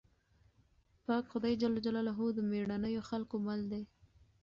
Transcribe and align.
پاک 1.05 1.23
خدای 1.31 1.53
د 1.59 2.41
مېړنيو 2.53 3.01
خلکو 3.09 3.35
مل 3.45 3.61
دی. 3.71 3.83